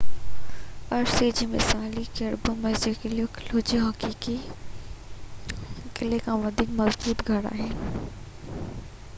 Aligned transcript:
عرصي 0.95 1.27
لاءِ 1.33 1.47
مثالي 1.55 2.03
ڪربي 2.19 2.53
ميڪسلو 2.63 2.95
قلعو 3.35 3.81
هڪ 3.83 4.07
حقيقي 4.07 5.85
قلعي 5.99 6.23
کان 6.29 6.41
وڌيڪ 6.47 6.73
مضبوط 6.81 7.23
گهر 7.31 7.51
آهي 7.53 7.71